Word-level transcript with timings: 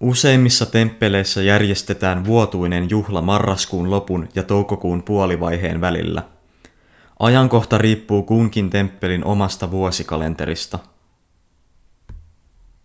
useimmissa 0.00 0.66
temppeleissä 0.66 1.42
järjestetään 1.42 2.24
vuotuinen 2.24 2.90
juhla 2.90 3.22
marraskuun 3.22 3.90
lopun 3.90 4.28
ja 4.34 4.42
toukokuun 4.42 5.02
puolivaiheen 5.02 5.80
välillä 5.80 6.28
ajankohta 7.18 7.78
riippuu 7.78 8.22
kunkin 8.22 8.70
temppelin 8.70 9.24
omasta 9.24 9.70
vuosikalenterista 9.70 10.78